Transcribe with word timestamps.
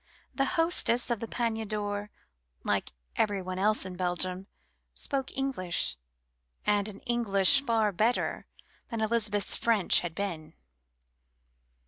The 0.33 0.45
hostess 0.57 1.11
of 1.11 1.19
the 1.19 1.27
"Panier 1.27 1.63
d'Or," 1.63 2.09
like 2.63 2.91
everyone 3.17 3.59
else 3.59 3.85
in 3.85 3.95
Belgium, 3.97 4.47
spoke 4.95 5.31
English, 5.37 5.95
and 6.65 6.87
an 6.87 7.01
English 7.01 7.63
far 7.63 7.91
better 7.91 8.47
than 8.89 8.99
Elizabeth's 9.01 9.55
French 9.55 9.99
had 9.99 10.15
been. 10.15 10.55